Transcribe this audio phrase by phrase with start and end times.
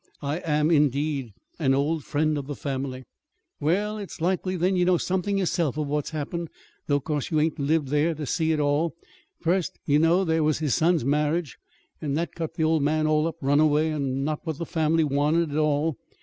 [0.23, 3.03] "I am, indeed, an old friend of the family."
[3.59, 6.49] "Well, it's likely, then, you know something yourself of what's happened
[6.87, 8.95] though 'course you hain't lived here to see it all.
[9.41, 11.59] First, ye know, there was his son's marriage.
[12.01, 15.51] And that cut the old man all up runaway, and not what the family wanted
[15.51, 15.99] at all.